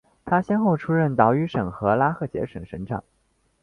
[0.25, 3.03] 他先后出任岛屿省和拉赫杰省省长。